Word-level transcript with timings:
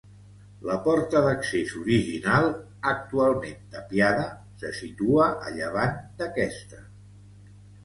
La 0.67 0.77
porta 0.85 1.19
d'accés 1.25 1.73
original, 1.81 2.49
actualment 2.93 3.53
tapiada, 3.75 4.25
se 4.65 4.73
situa 4.81 5.29
a 5.47 5.55
llevant 5.61 5.97
d'aquesta. 6.23 6.83